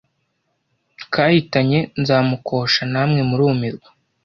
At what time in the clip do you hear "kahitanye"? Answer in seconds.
1.13-1.79